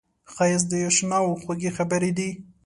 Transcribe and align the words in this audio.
ښایست 0.33 0.67
د 0.69 0.73
اشناوو 0.89 1.39
خوږې 1.41 1.69
خبرې 1.77 2.11
دي 2.17 2.29